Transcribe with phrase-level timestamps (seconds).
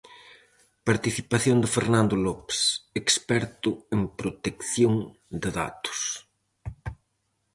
[0.89, 2.59] Participación de Fernando López,
[3.01, 4.93] experto en protección
[5.41, 5.99] de datos.